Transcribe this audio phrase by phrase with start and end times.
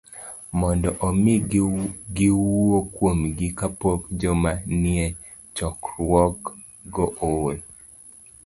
[0.59, 1.33] mondo omi
[2.15, 5.05] giwuo kuomgi kapok joma nie
[5.55, 6.39] chokruok
[6.93, 7.57] go ool